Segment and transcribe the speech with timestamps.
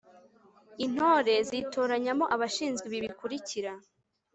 [0.85, 3.71] intore zitoranyamo abashinzwe ibi bikurikira